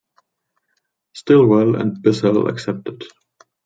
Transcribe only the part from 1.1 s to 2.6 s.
Stilwell and Bissell